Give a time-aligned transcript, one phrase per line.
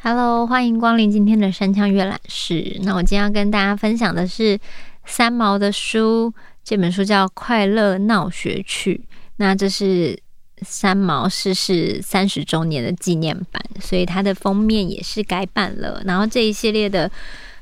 [0.00, 2.78] Hello，欢迎光临今天的山羌阅览室。
[2.84, 4.58] 那我今天要跟大家分享的是
[5.04, 6.32] 三毛的书，
[6.64, 8.94] 这本书叫《快乐闹学趣》。
[9.36, 10.18] 那这是
[10.62, 16.02] 三毛逝世三十周年的纪念版，所以它的封面也是改版了。
[16.06, 17.10] 然后这一系列的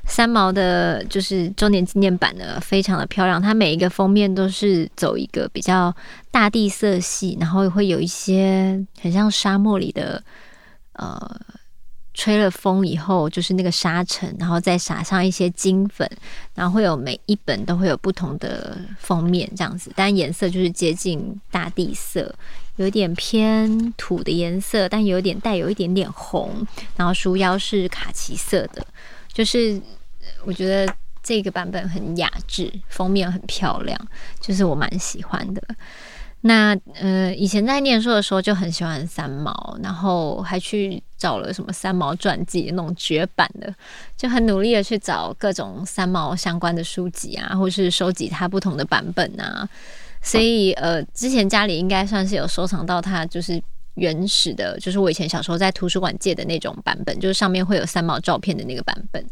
[0.07, 3.39] 三毛的，就是周年纪念版的，非常的漂亮。
[3.39, 5.95] 它每一个封面都是走一个比较
[6.31, 10.23] 大地色系，然后会有一些很像沙漠里的
[10.93, 11.39] 呃。
[12.19, 16.09] 吹了风以后，就是那个沙尘，然后再撒上一些金粉，
[16.55, 22.33] 然后会有每一本都会有不同的封面这样子，但颜色就是接近大地色，
[22.77, 28.83] 有点偏土的颜色，但有点带有一点点红，然后书腰是卡其色的，
[29.37, 29.79] 就是
[30.45, 30.91] 我觉得
[31.21, 33.95] 这个版本很雅致，封面很漂亮，
[34.41, 35.61] 就是我蛮喜欢的。
[36.41, 43.71] 那呃，以前在念书的时候就很喜欢三毛，然后还去找了什么三毛传记那种绝版的，
[44.15, 49.69] 就很努力的去找各种三毛相关的书籍啊，或是收集他不同的版本啊。
[50.19, 53.61] 所以呃，之前家里应该算是有收藏到他就是
[53.97, 59.23] 原始的，就是我以前小时候在图书馆借的那种版本，就是上面会有三毛照片的那个版本。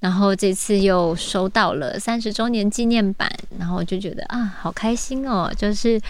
[0.00, 6.00] 然后这次又收到了三十周年纪念版，然后就觉得啊，好开心哦，就是。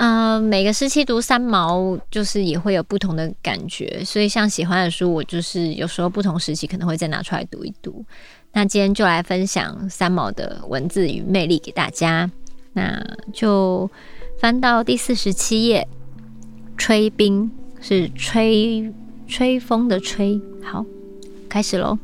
[0.00, 8.04] 嗯、呃，每个时期读三毛，就是也会有不同的感觉，所以像喜欢的书，我就是有时候不同时期可能会再拿出来读一读。
[8.52, 12.30] 那今天就来分享三毛的文字与魅力给大家。
[12.74, 13.90] 那就
[14.38, 15.88] 翻到第四十七页，
[16.78, 18.90] 吹冰是吹
[19.26, 20.40] 吹风的吹。
[20.62, 20.86] 好，
[21.48, 21.98] 开始喽。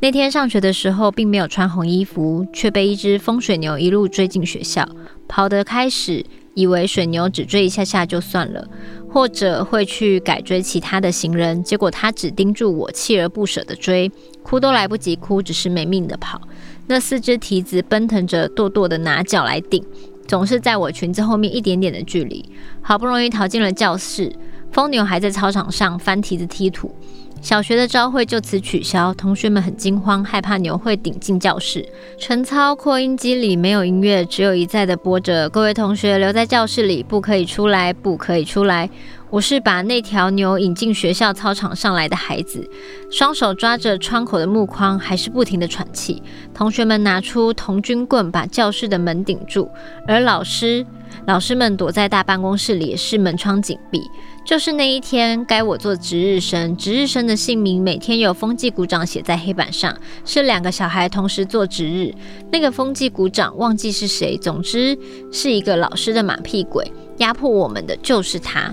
[0.00, 4.86] 那天上学的时候，并没有穿红衣服，却被一只风水牛一路追进学校，
[5.26, 6.26] 跑得开始。
[6.56, 8.68] 以为水牛只追一下下就算了，
[9.10, 14.08] 或者会去改追其他的行人，结果他只盯住我，锲而不舍地追，
[14.44, 16.40] 哭都来不及哭，只是没命地跑。
[16.86, 19.84] 那四只蹄子奔腾着，跺跺地拿脚来顶，
[20.26, 22.44] 总是在我裙子后面一点点的距离。
[22.80, 24.32] 好不容易逃进了教室，
[24.72, 26.94] 疯牛还在操场上翻蹄子踢土。
[27.40, 31.86] 小学的招会就此取消，同学们很惊慌，害怕牛会顶进教室。
[32.18, 38.88] 晨操扩音机里没有音乐，只有一再的播着：“各位同学留在教室里，不可以出来，不可以出来。”
[39.34, 42.70] 我是把那条牛引进学校操场上来的孩子，
[43.10, 46.22] 双手抓着窗口的木框，还是不停地喘气。
[46.54, 49.68] 同学们拿出童军棍，把教室的门顶住，
[50.06, 50.86] 而老师，
[51.26, 54.00] 老师们躲在大办公室里，也是门窗紧闭。
[54.46, 56.76] 就是那一天，该我做值日生。
[56.76, 59.92] 值日生的姓名每天由风纪股长写在黑板上，
[60.24, 62.14] 是两个小孩同时做值日。
[62.52, 64.96] 那个风纪股长忘记是谁，总之
[65.32, 68.72] 是一个老师的马屁鬼，压迫我们的就是他。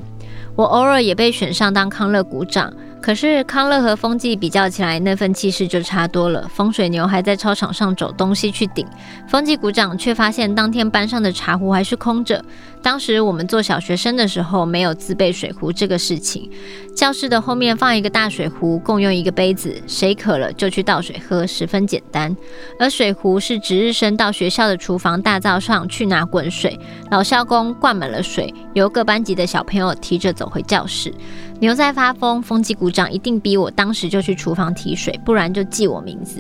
[0.56, 2.74] 我偶尔也被选上当康乐股长。
[3.02, 6.48] 可是康乐和风纪比较起来，那份气势就差多了。
[6.54, 8.86] 风水牛还在操场上走东西去顶，
[9.28, 12.44] 风纪鼓掌却发现当天班上的茶壶还是空着。
[12.84, 16.50] 当时我们做小学生的时候，没有自备水壶这个事情。
[16.96, 22.36] 教室的后面放一个大水壶，共用一个杯子，谁渴了就去倒水喝，十分简单。
[22.80, 26.80] 而水壶是值日生到学校的厨房大灶上去拿滚水，
[27.10, 31.14] 老校工灌满了水，由各班级的小朋友提着走回教室。
[31.60, 36.40] 牛在发疯，风纪股长一定逼我当时就去厨房提水，不然就记我名字。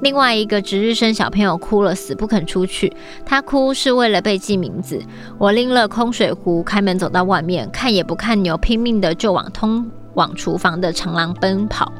[0.00, 2.92] 另外一个值日生小朋友哭了，死不肯出去。
[3.26, 5.02] 他哭是为了被记名字。
[5.38, 11.92] 我拎了空水壶，开门走到外面，看也不看牛，拼命的就往通往厨房的长廊奔跑。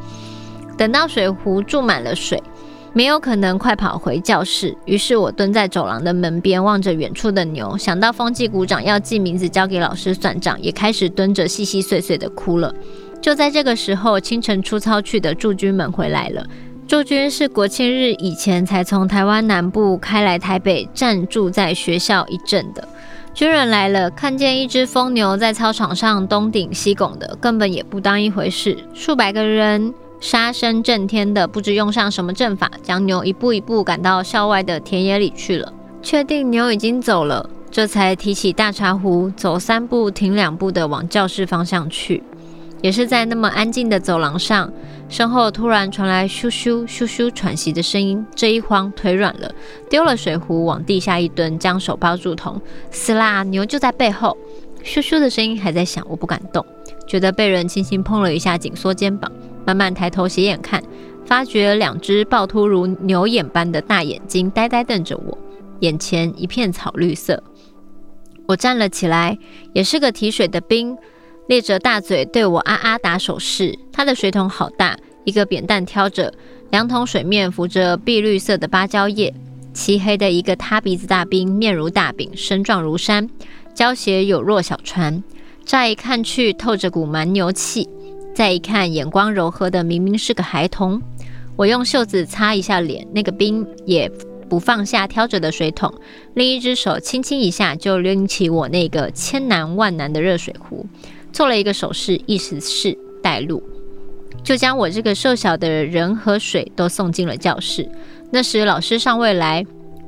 [0.76, 2.40] 等到水壶注满了水。
[2.94, 12.74] 没有可能快跑回教室，于是我蹲在走廊的门边，望着远处的牛，想到风纪股长要记名字交给老师算账，也开始蹲着细细碎碎的哭了。
[13.20, 16.46] 就在这个时候，清晨出操去的驻军们回来了。
[16.86, 22.88] 驻军是国庆日以前才从台湾南部开来台北暂住在学校一阵的
[23.34, 29.92] 军人来了，看见一只疯牛在操场上东顶西拱的，根本也不当一回事，数百个人。
[30.20, 35.72] 杀声震天的，不知用上什么阵法，将牛一步一步赶到校外的田野里去了。
[36.02, 42.20] 确定牛已经走了，这才提起大茶壶，走三步停两步的往教室方向去。
[42.80, 44.72] 也是在那么安静的走廊上，
[45.08, 48.24] 身后突然传来咻咻咻咻喘息的声音。
[48.34, 49.52] 这一慌，腿软了，
[49.90, 52.60] 丢了水壶，往地下一蹲，将手抱住头。
[52.90, 53.42] 死啦！
[53.44, 54.36] 牛就在背后。
[54.84, 56.64] 咻咻的声音还在响，我不敢动，
[57.06, 59.30] 觉得被人轻轻碰了一下，紧缩肩膀。
[59.66, 60.82] 慢慢抬头斜眼看，
[61.26, 65.36] 发觉两只暴突如牛眼般的大眼睛呆呆瞪着我，
[65.80, 67.42] 眼前一片草绿色。
[68.46, 69.36] 我站了起来，
[69.74, 70.96] 也是个提水的兵，
[71.48, 73.76] 咧着大嘴对我啊啊打手势。
[73.92, 76.32] 他的水桶好大，一个扁担挑着，
[76.70, 79.34] 两桶水面浮着碧绿色的芭蕉叶。
[79.74, 83.28] 漆黑的一个塌鼻子大兵，面如大饼，身壮如山，
[83.74, 85.22] 胶鞋有若小船。
[85.64, 87.88] 乍一看去，透着股蛮牛气；
[88.34, 91.00] 再一看，眼光柔和的，明明是个孩童。
[91.54, 94.10] 我用袖子擦一下脸，那个兵也
[94.48, 95.92] 不放下挑着的水桶，
[96.34, 100.86] 另一只手轻轻一下就拎起我那个千难万难的热水壶，
[101.32, 103.62] 做了一个手势，意思是带路，
[104.42, 107.88] 就将我这个瘦小的人和水都送进了教室。
[108.30, 109.64] 那时老师尚未来，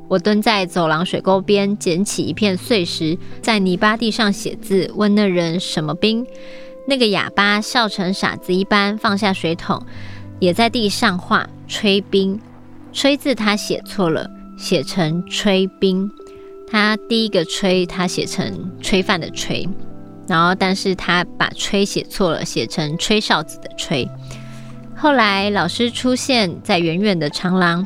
[0.09, 6.27] 我蹲在走廊水沟边，捡起一片碎石，在泥巴地上写字，问那人什么兵。
[6.89, 9.81] 那个哑巴笑成傻子一般，放下水桶，
[10.41, 12.41] 也在地上画“吹冰。
[12.93, 14.29] 吹字他写错了，
[14.59, 16.11] 写成吹冰。
[16.69, 19.69] 他第一个吹，他写成吹饭的吹，
[20.31, 24.09] 然后但是他把吹写错了，写成吹哨子的吹。
[24.97, 27.85] 后来老师出现在远远的长廊，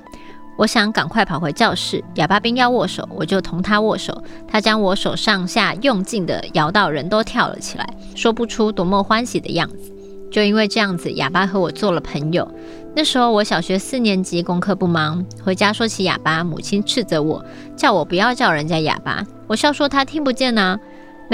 [0.59, 2.05] 我想赶快跑回教室。
[2.17, 4.23] 哑巴兵要握手，我就同他握手。
[4.47, 9.91] 他将我手上下用劲地摇到人都跳了起来，说不出多么欢喜的样子。
[10.31, 12.47] 就因为这样子，哑巴和我做了朋友。
[12.95, 17.43] 那时候我小学四年级，功课不忙，回家说起哑巴，母亲斥责我，
[17.75, 19.25] 叫我不要叫人家哑巴。
[19.47, 20.79] 我笑说他听不见呢。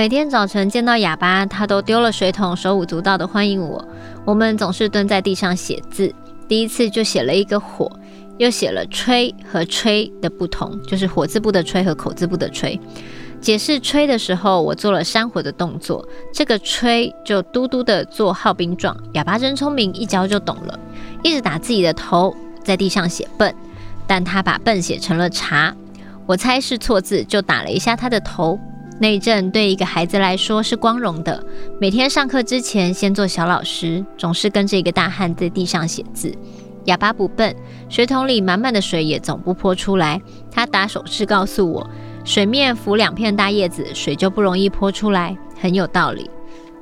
[0.00, 3.86] 每天早晨见到哑巴，他都丢了水桶，手舞足蹈地欢迎我。
[4.24, 6.10] 我们总是蹲在地上写字，
[6.48, 7.86] 第一次就写了一个火，
[8.38, 12.80] 又写了吹和吹的不同，就是火字部的吹和口字部的吹。
[13.42, 18.96] 解释吹的时候，我做了山火的动作，这个吹就嘟嘟的做号兵状。
[19.12, 20.80] 哑巴真聪明，一教就懂了，
[21.22, 23.54] 一直打自己的头，在地上写笨，
[24.06, 25.76] 但他把笨写成了茶。
[26.24, 28.58] 我猜是错字，就打了一下他的头。
[29.02, 31.42] 那一阵对一个孩子来说是光荣的，
[31.80, 36.30] 每天上课之前先做小老师，总是跟着一个大汉在地上写字。
[36.84, 37.56] 哑巴不笨，
[37.88, 40.20] 水桶里满满的水也总不泼出来。
[40.50, 41.90] 他打手势告诉我。
[42.26, 46.30] 水面浮两片大叶子，水就不容易泼出来，很有道理。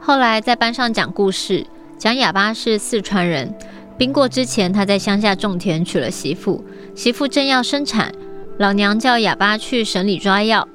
[0.00, 1.64] 后来在班上讲故事，
[1.97, 3.55] 讲哑巴是四川人。
[3.97, 6.64] 兵过之前，他在乡下种田，娶了媳妇。
[6.97, 8.12] 媳妇正要生产，
[8.59, 10.67] 老娘叫哑巴去省里抓药。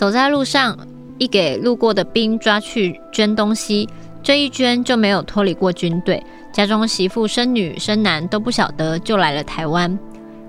[0.00, 0.78] 走在路上，
[1.18, 3.86] 一给路过的兵抓去捐东西，
[4.22, 6.24] 这一捐就没有脱离过军队。
[6.54, 9.98] 家中媳妇生女生男都不晓得，就来了台湾。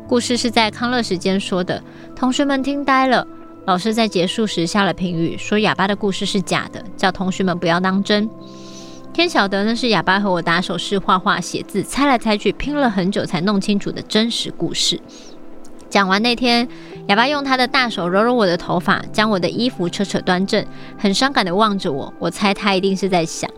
[0.08, 1.84] 故事是在康乐时间说的，
[2.16, 3.28] 同学们听呆了。
[3.66, 8.30] 老师在结束时下了评语，说哑巴的故事是假的，叫同学们不要当真。
[9.12, 14.98] 天晓得那是哑巴和我打手势、画画、写字，猜来猜去，拼了很久才弄清楚的真实故事。
[15.90, 16.66] 讲完那天，
[17.12, 20.66] 哑巴用他的大手揉揉我的头发，将我的衣服扯扯端正，
[20.98, 22.14] 很伤感地望着我。
[22.18, 23.52] 我猜他一定是在想，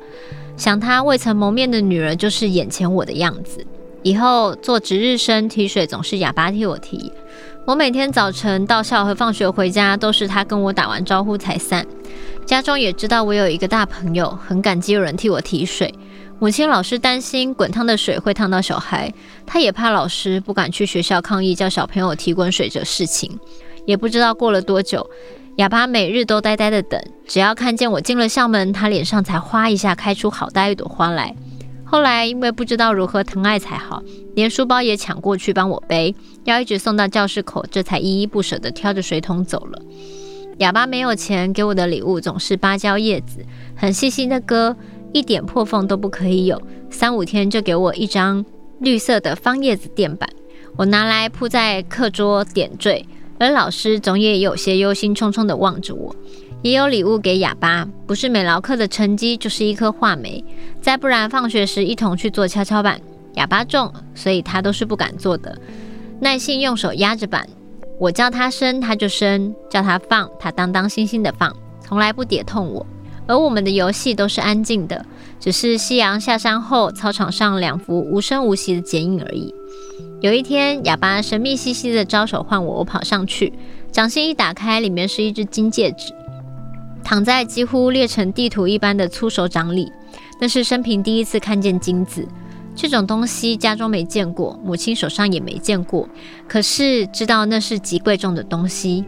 [0.58, 3.64] 想他未曾谋面的女儿就是眼前我的样子。
[4.02, 7.14] 以后做值日生提水，总是哑巴替我提。
[7.68, 11.86] 我每天早晨到校和放学回家，都是他跟我打完招呼才散。
[12.48, 15.94] 家中也知道我有一个大朋友，很感激有人替我提水。
[16.44, 19.10] 母亲老是担心滚烫的水会烫到小孩，
[19.46, 23.40] 她也怕老师不敢去学校抗议叫小朋友提滚水这事情。
[23.86, 25.10] 也不知道过了多久，
[25.56, 31.34] 哑巴每日都呆呆的等，只要看见我进了校门，他脸上才哗一下开出好大一朵花来。
[31.86, 34.04] 后来因为不知道如何疼爱才好，
[34.36, 36.14] 连书包也抢过去帮我背，
[36.44, 39.82] 要一直送到教室口，这才依依不舍地挑着水桶走了。
[40.58, 43.44] 哑巴没有钱，给我的礼物总是芭蕉叶子，
[43.76, 44.76] 很细心的割，
[45.14, 46.62] 一点破缝都不可以有。
[46.90, 48.44] 三五天就给我一张
[48.80, 50.30] 绿色的方叶子垫板，
[50.76, 53.06] 我拿来铺在课桌点缀，
[53.40, 56.14] 而老师总也有些忧心忡忡地望着我。
[56.62, 60.44] 也有礼物给哑巴，不是美劳课的成绩，就是一颗画梅。
[60.82, 63.00] 再不然，放学时一同去做跷跷板。
[63.34, 65.58] 哑巴重，所以他都是不敢做的，
[66.20, 67.46] 耐心用手压着板。
[68.00, 72.86] 我叫他伸，他就伸；叫他放，他当当心心的放，从来不跌痛我。
[73.28, 75.06] 而我们的游戏都是安静的，
[75.40, 79.54] 只是夕阳下山后，操场上两幅无声无息的剪影而已。
[80.22, 83.54] 有一天，哑巴神秘兮兮的招手唤我，我跑上去，
[83.92, 86.14] 掌心一打开，里面是一只金戒指。
[87.04, 89.92] 躺在几乎裂成地图一般的粗手掌里，
[90.40, 92.26] 那是生平第一次看见金子。
[92.76, 96.08] 这种东西家中没见过，母亲手上也没见过，
[96.48, 99.04] 可是知道那是极贵重的东西。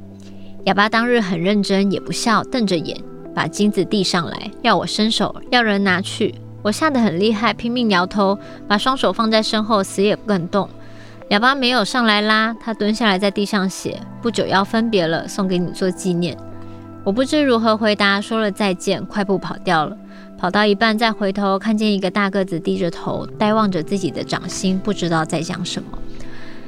[0.65, 2.97] 哑巴当日很认真，也不笑，瞪着眼，
[3.35, 6.33] 把金子递上来，要我伸手，要人拿去。
[6.63, 10.67] 我吓得很厉害，拼命摇头，把双手放在身后，死也不肯动。
[11.29, 16.35] 哑巴没有上来拉，他蹲下来在地上写：“不久要分别了，送给你做纪念。”
[17.03, 19.95] 我不知如何回答，说了再见，快步跑掉了。
[20.37, 25.97] 跑到一半再回头，看见一个大个子低着头，呆望着自己的掌心，不知道在讲什么。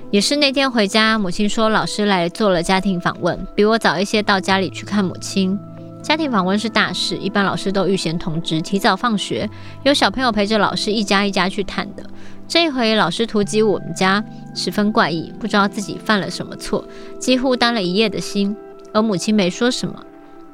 [0.09, 5.59] 也是那天回家，母亲说老师来做了家庭访问，比我早一些到家里去看母亲。
[6.07, 9.49] 家庭访问是大事，一般老师都预先通知，提早放学，
[9.83, 12.03] 有小朋友陪着老师一家一家去探的。
[12.47, 14.23] 这一回老师突击我们家，
[14.55, 16.87] 十分怪异，不知道自己犯了什么错，
[17.19, 18.55] 几乎担了一夜的心。
[18.93, 20.01] 而母亲没说什么，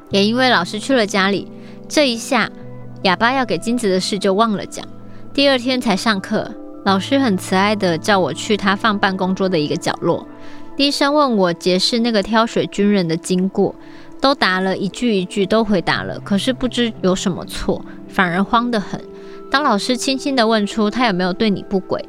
[0.09, 1.51] 也因为老师去了家里，
[1.87, 2.49] 这一下
[3.03, 4.83] 哑巴要给金子的事就忘了讲。
[5.35, 6.49] 第二天才上课，
[6.83, 10.27] 老师很慈爱地叫我去他放办公桌的一个角落，
[10.75, 13.75] 低声问我解释那个挑水军人的经过，
[14.23, 18.97] 都答了一句一句都回答了，可是不知有什么错，反而慌得很。
[19.51, 22.01] 当老师轻轻地问出他有没有对你不轨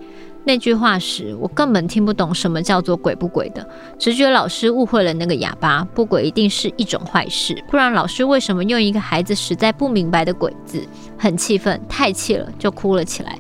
[0.44, 3.68] 那句话时，我根本听不懂什么叫做鬼不轨的，
[3.99, 10.87] 直觉老师误会了那个哑巴，不轨一定是一种坏事，不然老师为什么用一个孩子实在不明白的鬼字？
[11.18, 13.37] 很气愤，太气了，就哭了起来，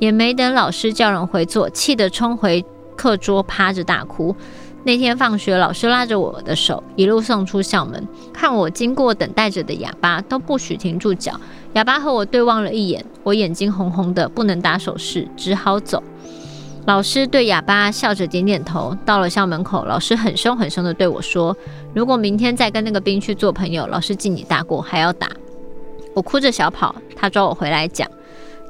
[0.00, 2.64] 也没等老师叫人回座，气得冲回
[2.96, 4.34] 课桌趴着大哭。
[4.86, 8.06] 那天放学，老师拉着我的手，一路送出校门。
[8.32, 11.32] 看我经过等待着的哑巴，都不许停住脚。
[11.72, 16.00] 哑巴和我对望了一眼，我眼睛红红的，不能打手势，只好走。
[16.86, 18.96] 老师对哑巴笑着点点头。
[19.04, 21.56] 到了校门口，老师很凶很凶地对我说
[21.92, 25.28] ：“如果明天再跟那个兵去做朋友，老师记你大过，还要打。”
[26.14, 28.08] 我哭着小跑，他抓我回来讲：“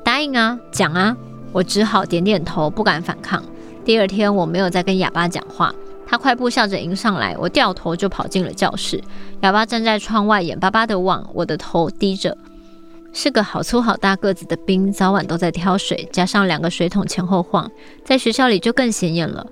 [0.02, 1.14] 答应啊，讲啊。”
[1.52, 3.44] 我只好点点头，不敢反抗。
[3.84, 5.70] 第二天，我没有再跟哑巴讲话。
[6.06, 9.02] 他快步笑着迎上来，我掉头就跑进了教室。
[9.40, 12.38] 哑巴站在窗外，眼巴巴地望，我的头低着。
[13.12, 17.70] 是个好粗好大个子的兵，早晚都在挑水，加上两个水桶前后晃，
[18.04, 19.46] 在学校里就更显眼了。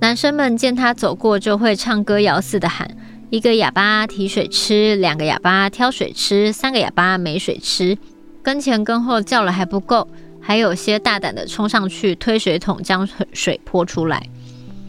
[0.00, 2.96] 男生们见他走过，就会唱歌谣似的喊：
[3.30, 7.98] 一个哑巴提水吃，两个哑巴挑水吃，三个哑巴没水吃。
[8.40, 10.06] 跟前跟后叫了还不够，
[10.40, 14.24] 还有些大胆的冲上去推水桶，将水泼出来。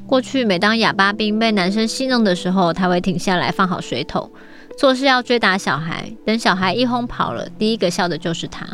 [0.10, 4.28] 过去，每当哑巴兵被男生戏弄的时候，他会停下来放好水桶，
[4.76, 6.12] 做事要追打小孩。
[6.26, 8.66] 等小孩一哄跑了，第一个笑的就是他。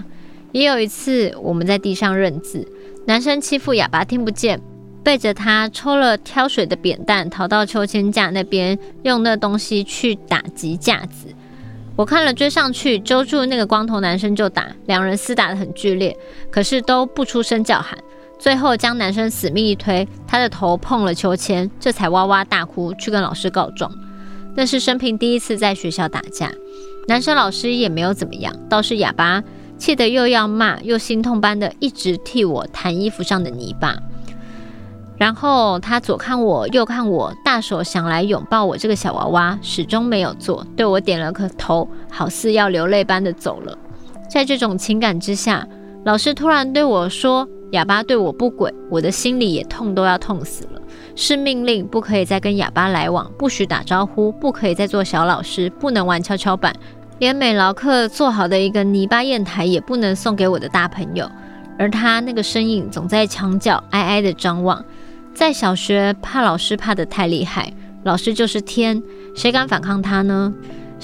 [0.53, 2.65] 也有一次，我们在地上认字，
[3.05, 4.61] 男生欺负哑巴听不见，
[5.03, 11.27] 背着他抽了挑水的扁担，逃到秋千架那边，用那东西去打击架子。
[11.97, 16.15] 我看了，追上去揪住那个光头男生就打，两人厮打得很剧烈，
[16.49, 17.97] 可是都不出声叫喊。
[18.37, 23.91] 最后将男生死命一推，他的头碰了秋千，这才哇哇大哭，去跟老师告状。
[24.55, 26.51] 那是生平第一次在学校打架，
[27.07, 29.43] 男生老师也没有怎么样，倒是哑巴
[29.77, 33.97] 气得又要骂又心痛般的一直替我弹衣服上的泥巴。
[35.17, 43.77] 然后他左看我右看我，大手想来拥抱我这个小娃娃，始终没有做，对我点了个头，好似要流泪般的走了。
[44.29, 45.67] 在这种情感之下，
[46.03, 47.47] 老师突然对我说。
[47.75, 50.81] 哑巴对我不轨，我的心里也痛，都要痛死了。
[51.13, 56.73] 是命令，不可以再跟哑巴来往，不许打招呼，不可以再做小老师，不能玩跷跷板，
[57.19, 61.29] 连美劳课做好的一个泥巴砚台也不能送给我的大朋友。
[61.77, 64.83] 而他那个身影总在墙角哀哀地张望。
[65.33, 69.03] 在小学，怕老师怕得太厉害，老师就是天，
[69.35, 70.53] 谁敢反抗他呢？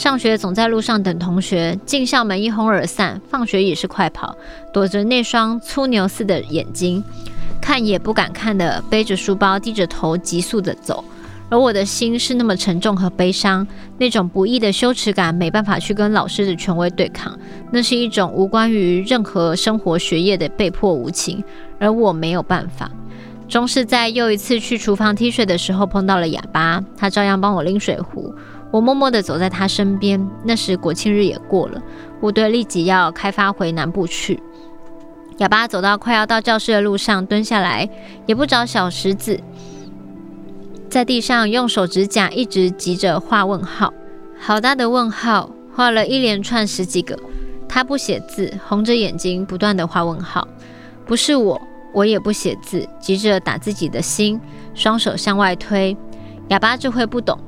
[0.01, 4.36] 上学总在路上等同学，进校门一哄而散，放学也是快跑，
[4.74, 7.03] 躲着那双粗牛似的眼睛，
[7.62, 11.05] 看也不敢看的，背着书包，低着头，急速的走。
[11.51, 13.67] 而我的心是那么沉重和悲伤，
[14.00, 17.38] 那种不易的羞耻感，没办法去跟老师的权威对抗，
[17.70, 21.43] 那是一种无关于任何生活学业的被迫无情，
[21.77, 22.89] 而我没有办法。
[23.48, 28.34] 终是在又一次去厨房踢水的时候碰到了哑巴，他照样帮我拎水壶。
[28.72, 30.25] 我默默地走在他身边。
[30.44, 31.82] 那时国庆日也过了，
[32.20, 34.42] 部队立即要开发回南部去。
[35.38, 37.90] 哑巴走到快要到教室的路上，蹲下来，
[38.25, 39.40] 也不找小石子，
[40.90, 43.92] 在地上用手指甲一直急着画问号，
[44.40, 47.18] 好大的问号，画了一连串十几个。
[47.68, 50.48] 他不写字，红着眼睛不断地画问号。
[51.06, 51.60] 不是我，
[51.94, 54.40] 我也不写字，急着打自己的心，
[54.75, 55.96] 双手向外推。
[56.50, 57.40] 哑巴这会不懂。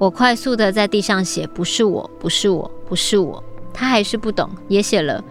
[0.00, 5.22] 我快速地在地上写：“不是我，不是我，不是我。”他还是不懂，也写了：“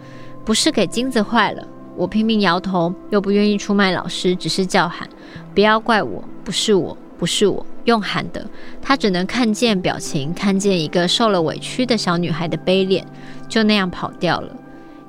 [0.46, 1.66] 不是给金子坏了。”
[1.98, 5.08] 我拼命摇头，又不愿意出卖老师，只是叫喊
[5.56, 8.48] ：“不要怪我，不是我，不是我。”用喊的，
[8.80, 13.04] 他只能看见表情，看见一个受了委屈的小女孩的悲脸，
[13.48, 14.54] 就那样跑掉了。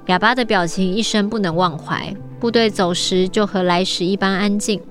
[0.07, 2.11] 哑巴的表情一生不能忘怀。
[2.39, 4.81] 部队走时就和来时一般安静，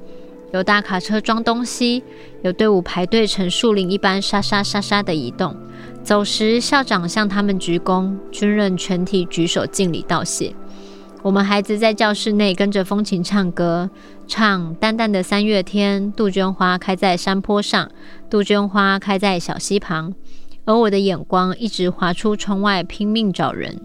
[0.53, 2.03] 有大卡车装东西，
[2.43, 5.57] 有队伍排队成树林一般沙沙沙沙的移动。
[6.03, 10.55] 走时，校长向他们鞠躬，军人全体举手敬礼道谢。
[11.23, 13.91] 我们孩子在教室内跟着风琴唱歌，
[14.27, 17.91] 唱淡淡的三月天，杜鹃花开在山坡上，
[18.31, 20.15] 杜鹃花开在小溪旁。
[20.65, 23.81] 而我的眼光一直滑出窗外，拼命找人，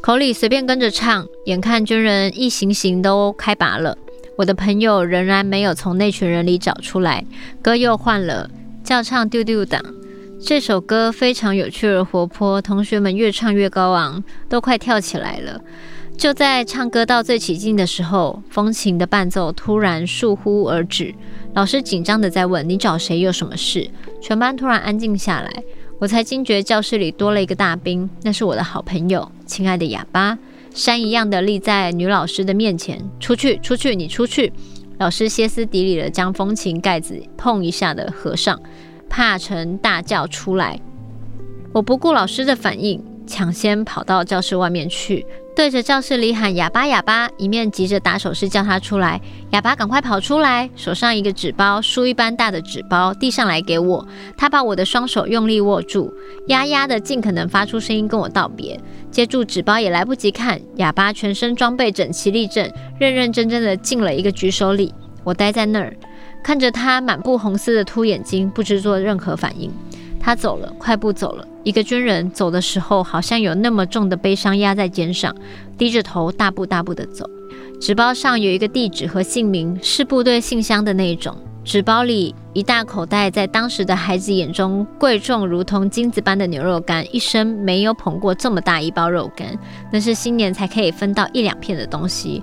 [0.00, 1.26] 口里随便跟着唱。
[1.44, 3.96] 眼看军人一行行都开拔了，
[4.36, 7.24] 我的朋友仍然没有从那群人里找出来。
[7.62, 8.50] 歌又换了，
[8.84, 9.82] 叫唱丢丢当。
[10.38, 15.60] 这首歌非常有趣而活泼，同学们越唱越高昂，都快跳起来了。
[16.18, 21.14] 就在唱歌到最起劲的时候，风琴的伴奏突然倏忽而止。
[21.54, 23.20] 老师紧张地在问：“你找谁？
[23.20, 23.90] 有什么事？”
[24.20, 25.50] 全班突然安静下来，
[25.98, 30.38] 我才惊觉教室里多了一个大兵，那是我的好朋友，亲爱的哑巴，
[30.76, 33.02] 山一样的立在女老师的面前。
[33.18, 34.52] 出去，出去，你出去！
[34.98, 38.60] 老师歇斯底里的将风琴盖子碰一下的合上，
[39.08, 40.78] 怕成大叫出来。
[41.72, 45.26] 我不顾老师的反应，抢先跑到教室外面去。
[45.54, 49.18] 对着教室里喊“哑巴，哑巴”，一面急着打手势叫他出来。
[49.52, 54.06] 哑巴赶快跑出来，手上一个纸包，书一般大的纸包递上来给我。
[54.36, 56.12] 他把我的双手用力握住，
[56.48, 58.78] 压压的尽可能发出声音跟我道别。
[59.10, 64.92] 接住纸包也来不及看，哑巴全身装备整齐立正，认认真真的进了一个举手礼。
[65.24, 65.96] 我呆在那儿，
[66.44, 69.72] 看着他满布红丝的凸眼睛，不知做任何反应。
[70.20, 71.48] 他走了，快步走了。
[71.66, 75.34] 一个军人走的时候，好像有那么重的悲伤压在肩上，
[75.76, 77.28] 低着头，大步大步地走。
[77.80, 81.36] 纸包上有一个地址和姓名，是部队信箱的那种。
[81.64, 89.58] 纸包里一大口袋，在当时的孩子眼中贵重如同金子般的牛肉干，一生没有捧过这么大一包肉干，
[89.90, 92.40] 那是新年才可以分到一两片的东西。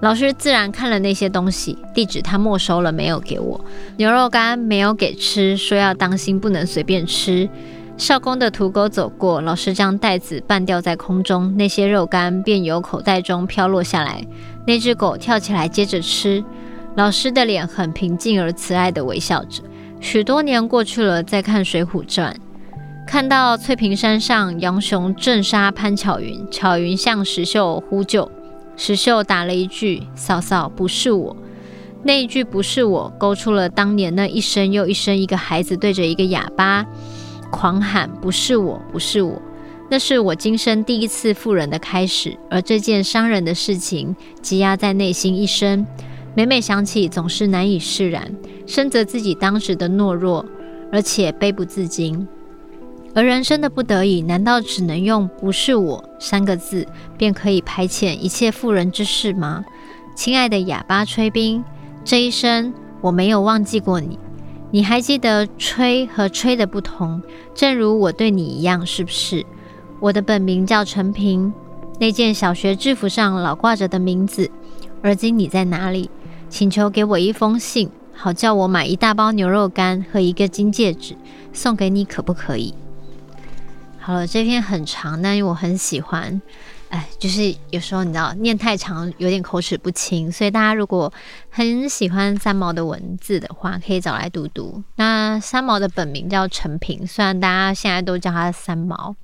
[0.00, 3.58] 老师自然看了那些东西，地址他没收了，没有给我。
[3.96, 7.48] 牛肉干没有给吃，说要当心，不能随便吃。
[7.96, 14.22] 少工的土狗走过，老师将袋子半吊在空中，那些肉干便由口袋中飘落下来。
[14.66, 16.44] 那只狗跳起来接着吃。
[16.94, 19.62] 老师的脸很平静而慈爱地微笑着。
[20.00, 22.34] 许多年过去了，再看《水浒传》，
[23.06, 28.30] 看到翠屏山上杨雄正杀潘巧云，巧云向石秀呼救。
[28.76, 31.34] 石秀打了一句：“嫂嫂，不是我。”
[32.04, 36.84] 那一句“不是我”，勾出了当年那一声又一声，一个孩子对着一个哑巴
[37.50, 39.40] 狂喊：“不是我，不是我。”
[39.88, 45.86] 那是我今生第一次富人的开始，而这件伤人的事情积压在内心一生，
[46.34, 48.34] 每每想起，总是难以释然，
[48.66, 50.44] 深责自己当时的懦弱，
[50.90, 52.26] 而且悲不自禁。
[53.14, 56.84] 而人生的不得已，难道只能用“不是我”三个字
[57.16, 59.64] 便可以排遣一切妇人之事吗？
[60.16, 61.62] 亲爱的哑巴崔斌，
[62.04, 64.18] 这一生我没有忘记过你。
[64.70, 67.22] 你还记得“吹”和“吹”的不同，
[67.54, 69.46] 正如我对你一样，是不是？
[70.00, 71.52] 我的本名叫陈平，
[71.98, 74.50] 那件小学制服上老挂着的名字。
[75.02, 76.10] 而今你在哪里？
[76.48, 81.16] 请求给我一封信，好叫我买一大包牛肉干和一个金戒指
[81.52, 82.74] 送给你，可不可以？
[83.98, 86.40] 好了，这篇很长，但因为我很喜欢，
[86.88, 91.12] 哎，就是有时候你知道念太长有点口齿不清，所以大家如果
[91.50, 94.82] 很喜欢三毛的文字的话，可以找来读读。
[94.94, 99.16] 那三毛的本名叫陈平，虽然大家现在都叫他三毛，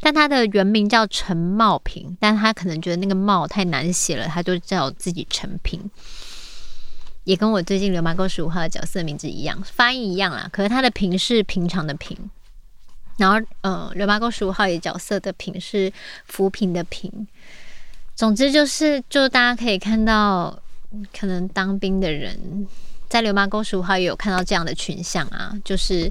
[0.00, 5.88] 但他的原名叫陈茂平，但他可能觉得那个茂太难写了，他就叫自己陈平，
[7.22, 12.18] 也跟我最近《流氓沟十五号》的角色名字一样，发音一样啦，可是他的平是平常的平。
[13.16, 15.92] 然后，呃，《流麻沟十五号》也角色的“平”是
[16.26, 17.10] 扶贫的“贫”。
[18.16, 20.56] 总之就是，就大家可以看到，
[21.16, 22.66] 可能当兵的人
[23.08, 26.10] 在《流麻沟十五号》也有看到这样的群像啊，就是，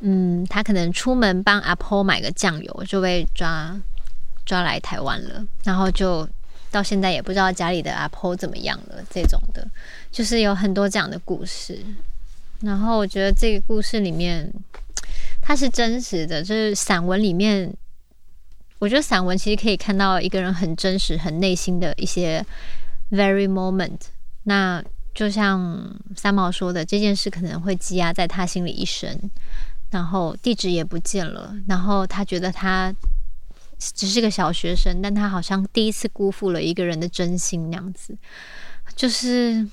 [0.00, 3.76] 嗯，他可能出门帮阿婆买个酱油，就被抓
[4.46, 6.28] 抓来台湾了，然后就
[6.70, 9.66] 到现在也不知道家里的阿婆怎么样了，这种的，
[10.12, 11.84] 就是有很多这样的故事。
[12.60, 14.48] 然后我觉得这个故事里面。
[15.46, 17.70] 它是真实的，就是散文里面，
[18.78, 22.42] 我觉得散文其实可以看到一个人很真实、很内心的一些
[23.10, 23.98] very moment。
[24.44, 24.82] 那
[25.14, 29.30] 就像三毛说的，这件事可能会积压在他心里一生，
[29.90, 32.94] 然后地址也不见了，然后他觉得他
[33.78, 38.16] 只是个小学生，但他好像第一次辜负了一个人的真心那样子，
[38.96, 39.68] 就是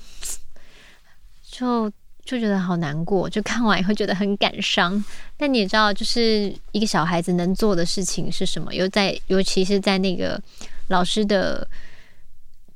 [1.50, 1.90] 就。
[2.24, 5.04] 就觉得好难过，就看完以后觉得很感伤。
[5.36, 8.72] 但你也知道，就是一个小孩子能做的事情是什么？
[8.72, 10.40] 又在，尤其是在那个
[10.86, 11.66] 老师的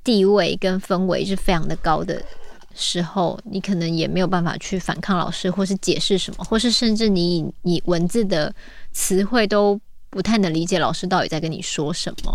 [0.03, 2.21] 地位跟氛围是非常的高的
[2.75, 8.53] 时候，你可能也没有办法去反抗老师，或是解释什么，或是甚至你你文字的
[8.91, 9.81] 词汇都
[10.11, 12.35] 不太能理解老师到底在跟你说什么，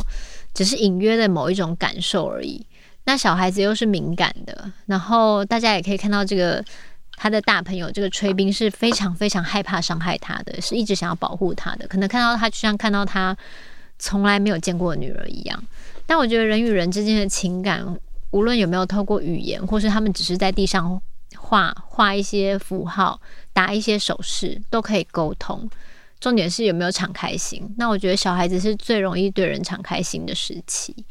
[0.53, 2.65] 只是隐约的某一种感受而已。
[3.03, 6.63] 那小孩子又是敏感的，然后大家也可以看到这个。
[7.21, 11.87] 他的大朋友这个崔彬是非常非常害怕伤害他的，是一直想要保护他的。
[11.87, 13.37] 可能看到他就像看到他
[13.99, 15.63] 从来没有见过的女儿一样。
[16.07, 17.85] 但我觉得人与人之间的情感，
[18.31, 20.99] 无论有没有透过语言，或是他们只是在地上
[21.37, 23.21] 画画一些符号、
[23.53, 25.69] 打一些手势，都可以沟通。
[26.19, 27.71] 重点是有没有敞开心。
[27.77, 31.05] 那我觉得小孩子是最容易对人敞开心的时期。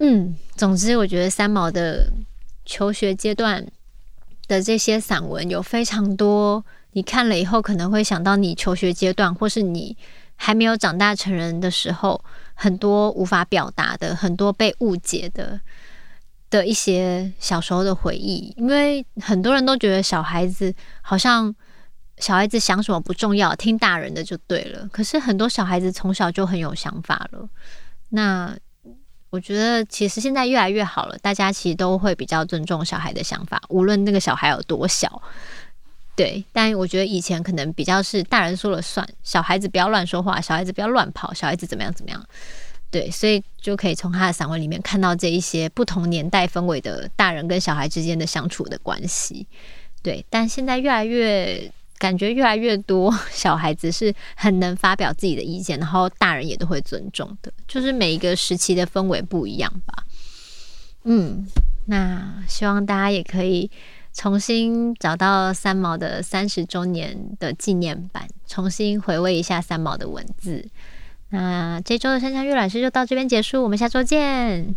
[0.00, 2.12] 嗯，总之我觉得三毛的
[2.66, 3.64] 求学阶段。
[4.48, 9.96] 的这些散文有非常多，你看了以后可能会想到你求学阶段，或是你
[10.36, 12.22] 还没有长大成人的时候，
[12.54, 15.60] 很多无法表达的，很多被误解的
[16.50, 18.52] 的一些小时候的回忆。
[18.56, 21.54] 因为很多人都觉得小孩子好像
[22.18, 24.86] 小孩子想什么不重要，听大人的就对了。
[24.92, 27.48] 可是很多小孩子从小就很有想法了。
[28.10, 28.54] 那
[29.32, 35.22] 我觉得其实现在越来越好了，大家其实都会比较尊重小孩的想法，无论那个小孩有多小，
[36.14, 36.44] 对。
[36.52, 42.22] 但我觉得以前可能比较是大人说了算，小孩子不要乱说话，小孩子不要乱跑，小孩子怎么样怎么样，
[42.90, 43.10] 对。
[43.10, 49.46] 所以就可以从他的散文里面看到这一些不同年代氛围的大人跟小孩之间的相处的关系，
[50.02, 50.22] 对。
[50.28, 51.72] 但现在越来越。
[52.02, 60.02] 感觉越来越多 小孩子是很能发表自己的意见，然后大人也都会尊重的，就是每一个时期的氛围不一样吧。
[61.04, 61.46] 嗯，
[61.86, 63.70] 那希望大家也可以
[64.12, 70.68] 重新找到三毛的三十周年的纪念版，重新回味一下三毛的文字。
[71.30, 74.74] 那这周的山下阅览室就到这边结束，我们下周见。